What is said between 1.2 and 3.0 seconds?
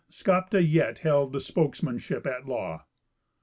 the spokesmanship at law.